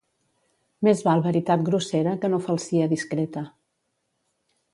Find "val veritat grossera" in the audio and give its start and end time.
1.07-2.15